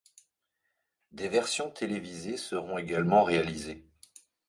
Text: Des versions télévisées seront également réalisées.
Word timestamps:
Des 1.11 1.29
versions 1.29 1.69
télévisées 1.69 2.35
seront 2.37 2.79
également 2.79 3.23
réalisées. 3.23 3.85